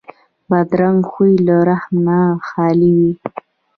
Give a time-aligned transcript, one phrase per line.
[0.49, 3.11] بدرنګه خوی له رحم نه خالي وي